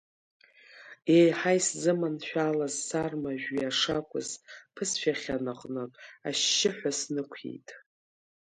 Еиҳа 1.17 1.51
исзыманшәалаз 1.57 2.75
сарма 2.87 3.31
жәҩа 3.41 3.69
шакәыз 3.79 4.29
ԥысшәахьан 4.75 5.45
аҟынтә, 5.51 5.97
ашьшьыҳәа 6.27 6.91
снықәиеит. 6.99 7.67